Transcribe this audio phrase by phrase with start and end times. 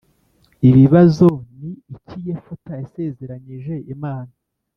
[0.69, 1.25] Ibibazo
[1.59, 4.31] Ni iki Yefuta yasezeranyije Imana